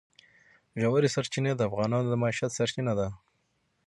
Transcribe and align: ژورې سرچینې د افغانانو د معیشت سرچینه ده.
ژورې 0.81 1.09
سرچینې 1.15 1.51
د 1.55 1.61
افغانانو 1.69 2.07
د 2.09 2.15
معیشت 2.21 2.51
سرچینه 2.57 2.93
ده. 2.99 3.07